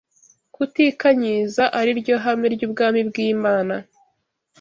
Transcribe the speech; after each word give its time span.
Kutikanyiza, 0.55 1.63
ari 1.79 1.91
ryo 1.99 2.15
hame 2.23 2.45
ry’ubwami 2.55 3.01
bw’Imana, 3.09 3.75